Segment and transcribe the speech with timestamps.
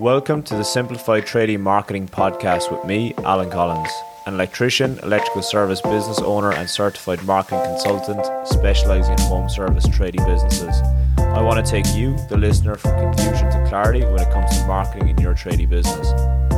[0.00, 3.92] Welcome to the Simplified Tradie Marketing Podcast with me, Alan Collins,
[4.24, 10.24] an electrician, electrical service business owner, and certified marketing consultant specializing in home service trading
[10.24, 10.74] businesses.
[11.18, 14.66] I want to take you, the listener, from confusion to clarity when it comes to
[14.66, 16.12] marketing in your trading business.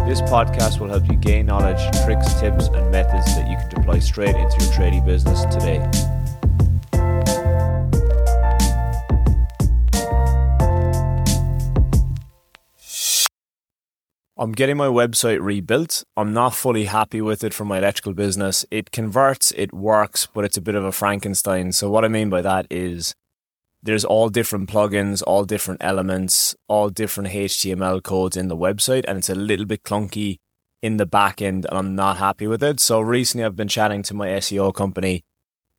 [0.07, 3.99] This podcast will help you gain knowledge, tricks, tips, and methods that you can deploy
[3.99, 5.81] straight into your trading business today.
[14.43, 16.03] I'm getting my website rebuilt.
[16.17, 18.67] I'm not fully happy with it for my electrical business.
[18.73, 21.71] It converts, it works, but it's a bit of a Frankenstein.
[21.71, 23.15] So, what I mean by that is
[23.85, 29.19] there's all different plugins, all different elements, all different HTML codes in the website, and
[29.19, 30.39] it's a little bit clunky
[30.83, 32.81] in the back end, and I'm not happy with it.
[32.81, 35.23] So, recently I've been chatting to my SEO company,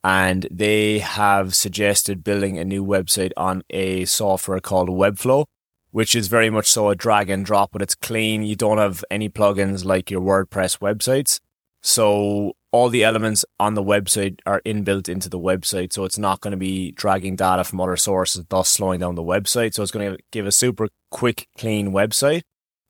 [0.05, 5.47] and they have suggested building a new website on a software called Webflow
[5.93, 8.41] which is very much so a drag and drop, but it's clean.
[8.41, 11.39] You don't have any plugins like your WordPress websites.
[11.83, 15.93] So all the elements on the website are inbuilt into the website.
[15.93, 19.21] So it's not going to be dragging data from other sources, thus slowing down the
[19.21, 19.75] website.
[19.75, 22.41] So it's going to give a super quick, clean website.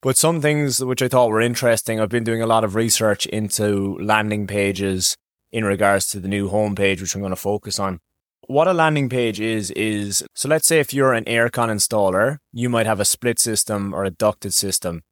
[0.02, 3.26] But some things which I thought were interesting, I've been doing a lot of research
[3.26, 5.18] into landing pages
[5.52, 8.00] in regards to the new homepage, which I'm going to focus on.
[8.48, 12.68] What a landing page is, is so let's say if you're an aircon installer, you
[12.68, 15.04] might have a split system or a ducted system.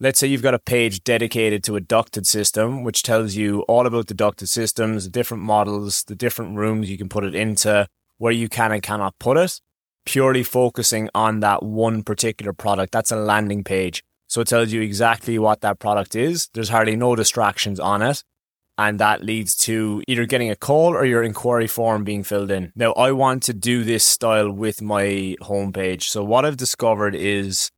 [0.00, 3.86] Let's say you've got a page dedicated to a ducted system, which tells you all
[3.86, 7.86] about the ducted systems, the different models, the different rooms you can put it into,
[8.16, 9.60] where you can and cannot put it,
[10.06, 12.92] purely focusing on that one particular product.
[12.92, 14.02] That's a landing page.
[14.26, 16.48] So it tells you exactly what that product is.
[16.54, 18.24] There's hardly no distractions on it
[18.80, 22.72] and that leads to either getting a call or your inquiry form being filled in.
[22.74, 26.04] Now, I want to do this style with my homepage.
[26.04, 27.70] So, what I've discovered is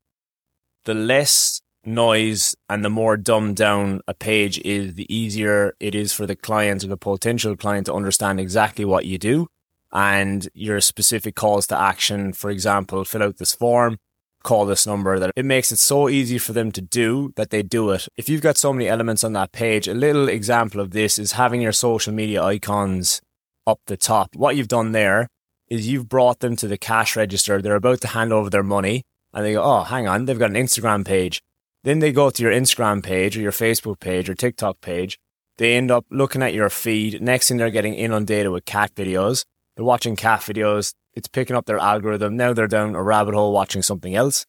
[0.84, 6.12] the less noise and the more dumbed down a page is, the easier it is
[6.12, 9.48] for the client or the potential client to understand exactly what you do
[9.90, 12.32] and your specific calls to action.
[12.32, 13.98] For example, fill out this form,
[14.42, 17.62] call this number that it makes it so easy for them to do that they
[17.62, 18.08] do it.
[18.16, 21.32] If you've got so many elements on that page, a little example of this is
[21.32, 23.20] having your social media icons
[23.66, 24.34] up the top.
[24.34, 25.28] What you've done there
[25.68, 27.62] is you've brought them to the cash register.
[27.62, 29.02] They're about to hand over their money
[29.32, 31.40] and they go, Oh, hang on, they've got an Instagram page.
[31.84, 35.18] Then they go to your Instagram page or your Facebook page or TikTok page.
[35.58, 37.20] They end up looking at your feed.
[37.20, 39.44] Next thing they're getting inundated with cat videos.
[39.76, 42.36] They're watching cat videos it's picking up their algorithm.
[42.36, 44.46] Now they're down a rabbit hole watching something else.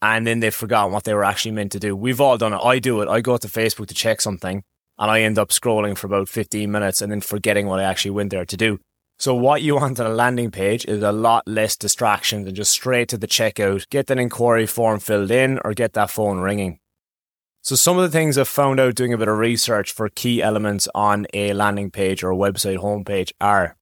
[0.00, 1.94] And then they've forgotten what they were actually meant to do.
[1.94, 2.60] We've all done it.
[2.62, 3.08] I do it.
[3.08, 4.64] I go to Facebook to check something
[4.98, 8.10] and I end up scrolling for about 15 minutes and then forgetting what I actually
[8.10, 8.80] went there to do.
[9.18, 12.72] So what you want on a landing page is a lot less distraction than just
[12.72, 16.80] straight to the checkout, get that inquiry form filled in or get that phone ringing.
[17.62, 20.42] So some of the things I've found out doing a bit of research for key
[20.42, 23.76] elements on a landing page or a website homepage are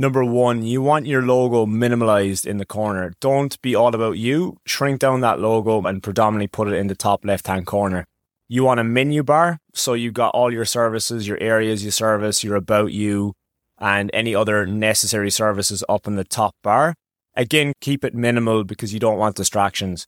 [0.00, 3.12] Number one, you want your logo minimalized in the corner.
[3.20, 4.56] Don't be all about you.
[4.64, 8.06] Shrink down that logo and predominantly put it in the top left hand corner.
[8.48, 9.58] You want a menu bar.
[9.74, 13.34] So you've got all your services, your areas you service, your about you,
[13.76, 16.94] and any other necessary services up in the top bar.
[17.36, 20.06] Again, keep it minimal because you don't want distractions.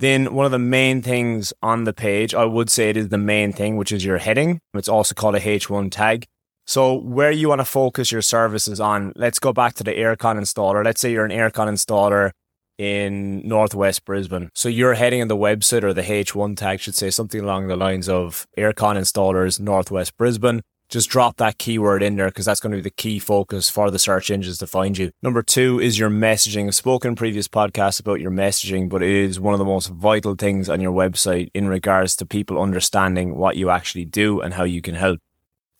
[0.00, 3.16] Then one of the main things on the page, I would say it is the
[3.16, 4.60] main thing, which is your heading.
[4.74, 6.26] It's also called a H1 tag.
[6.70, 10.38] So where you want to focus your services on, let's go back to the aircon
[10.38, 10.84] installer.
[10.84, 12.30] Let's say you're an aircon installer
[12.78, 14.50] in Northwest Brisbane.
[14.54, 17.74] So you're heading on the website or the H1 tag should say something along the
[17.74, 20.60] lines of aircon installers Northwest Brisbane.
[20.88, 23.90] Just drop that keyword in there because that's going to be the key focus for
[23.90, 25.10] the search engines to find you.
[25.24, 26.68] Number two is your messaging.
[26.68, 29.88] I've spoken in previous podcasts about your messaging, but it is one of the most
[29.88, 34.54] vital things on your website in regards to people understanding what you actually do and
[34.54, 35.18] how you can help.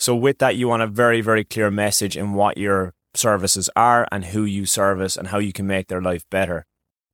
[0.00, 4.08] So with that, you want a very, very clear message in what your services are
[4.10, 6.64] and who you service and how you can make their life better.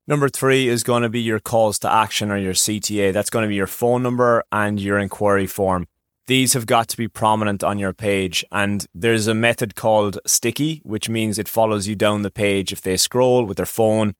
[0.06, 3.12] Number three is going to be your calls to action or your CTA.
[3.12, 5.88] That's going to be your phone number and your inquiry form.
[6.28, 8.44] These have got to be prominent on your page.
[8.52, 12.82] And there's a method called sticky, which means it follows you down the page if
[12.82, 14.14] they scroll with their phone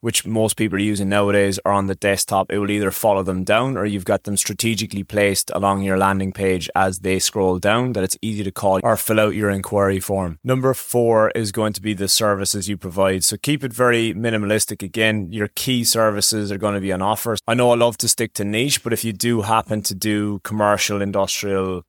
[0.00, 3.44] which most people are using nowadays, are on the desktop, it will either follow them
[3.44, 7.92] down or you've got them strategically placed along your landing page as they scroll down
[7.92, 10.38] that it's easy to call or fill out your inquiry form.
[10.42, 13.24] Number four is going to be the services you provide.
[13.24, 14.82] So keep it very minimalistic.
[14.82, 17.36] Again, your key services are going to be on offer.
[17.46, 20.40] I know I love to stick to niche, but if you do happen to do
[20.40, 21.82] commercial, industrial,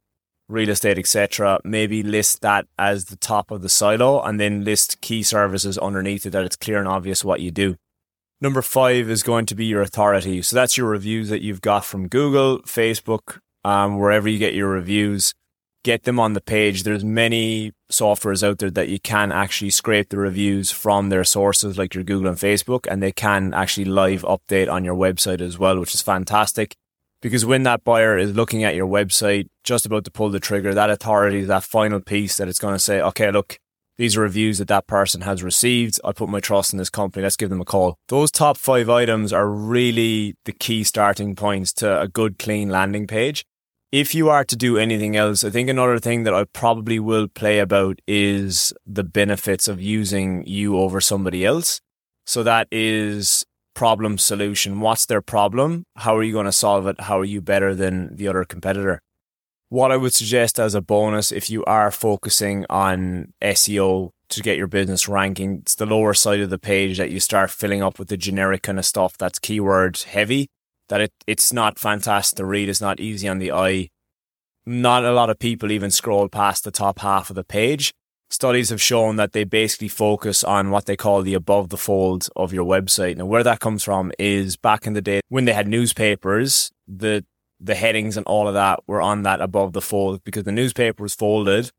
[0.50, 5.00] real estate, etc., maybe list that as the top of the silo and then list
[5.00, 7.78] key services underneath it that it's clear and obvious what you do.
[8.42, 10.42] Number five is going to be your authority.
[10.42, 14.70] So that's your reviews that you've got from Google, Facebook, um, wherever you get your
[14.70, 15.36] reviews.
[15.84, 16.82] Get them on the page.
[16.82, 21.78] There's many softwares out there that you can actually scrape the reviews from their sources,
[21.78, 25.60] like your Google and Facebook, and they can actually live update on your website as
[25.60, 26.76] well, which is fantastic.
[27.22, 30.74] Because when that buyer is looking at your website, just about to pull the trigger,
[30.74, 33.60] that authority that final piece that it's going to say, okay, look,
[34.02, 36.00] these are reviews that that person has received.
[36.04, 37.24] I put my trust in this company.
[37.24, 37.98] Let's give them a call.
[38.08, 43.06] Those top five items are really the key starting points to a good, clean landing
[43.06, 43.46] page
[43.92, 47.28] if you are to do anything else, I think another thing that I probably will
[47.28, 51.82] play about is the benefits of using you over somebody else.
[52.26, 54.80] So that is problem solution.
[54.80, 55.84] What's their problem?
[55.98, 57.02] How are you going to solve it?
[57.02, 59.02] How are you better than the other competitor?
[59.72, 64.58] What I would suggest as a bonus, if you are focusing on SEO to get
[64.58, 67.98] your business ranking, it's the lower side of the page that you start filling up
[67.98, 70.50] with the generic kind of stuff that's keyword heavy
[70.90, 72.68] that it, it's not fantastic to read.
[72.68, 73.88] It's not easy on the eye.
[74.66, 77.94] Not a lot of people even scroll past the top half of the page.
[78.30, 82.28] Studies have shown that they basically focus on what they call the above the fold
[82.36, 83.16] of your website.
[83.16, 87.24] Now, where that comes from is back in the day when they had newspapers, the
[87.62, 91.04] the headings and all of that were on that above the fold because the newspaper
[91.04, 91.72] was folded.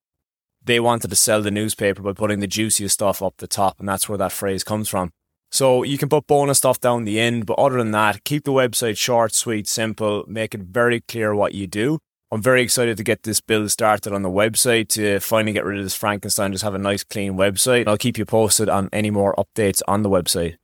[0.64, 3.88] They wanted to sell the newspaper by putting the juiciest stuff up the top, and
[3.88, 5.11] that's where that phrase comes from.
[5.50, 8.52] So you can put bonus stuff down the end, but other than that, keep the
[8.52, 11.99] website short, sweet, simple, make it very clear what you do.
[12.31, 15.79] I'm very excited to get this build started on the website to finally get rid
[15.79, 17.87] of this Frankenstein, just have a nice clean website.
[17.87, 20.56] I'll keep you posted on any more updates on the website.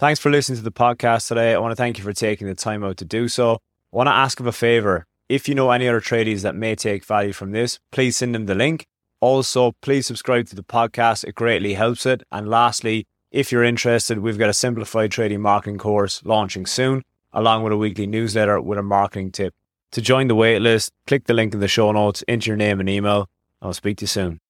[0.00, 1.52] Thanks for listening to the podcast today.
[1.52, 3.56] I want to thank you for taking the time out to do so.
[3.92, 5.04] I want to ask of a favor.
[5.28, 8.46] If you know any other tradies that may take value from this, please send them
[8.46, 8.86] the link.
[9.20, 11.24] Also, please subscribe to the podcast.
[11.24, 12.22] It greatly helps it.
[12.32, 17.02] And lastly, if you're interested, we've got a simplified tradie marketing course launching soon,
[17.34, 19.52] along with a weekly newsletter with a marketing tip.
[19.92, 22.88] To join the waitlist, click the link in the show notes, enter your name and
[22.88, 23.28] email.
[23.60, 24.40] I'll speak to you soon.